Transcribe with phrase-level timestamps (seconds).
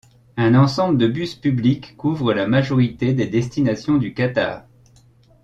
[0.35, 4.65] Un ensemble de bus publics couvrent la majorité des destinations du Qatar.